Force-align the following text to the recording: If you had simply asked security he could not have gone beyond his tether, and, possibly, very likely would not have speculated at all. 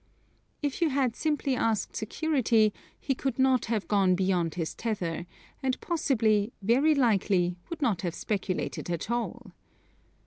If 0.63 0.81
you 0.81 0.89
had 0.89 1.15
simply 1.15 1.55
asked 1.55 1.95
security 1.95 2.73
he 2.99 3.13
could 3.13 3.37
not 3.37 3.65
have 3.65 3.87
gone 3.87 4.15
beyond 4.15 4.55
his 4.55 4.73
tether, 4.73 5.27
and, 5.61 5.79
possibly, 5.79 6.51
very 6.59 6.95
likely 6.95 7.55
would 7.69 7.83
not 7.83 8.01
have 8.01 8.15
speculated 8.15 8.89
at 8.89 9.11
all. 9.11 9.51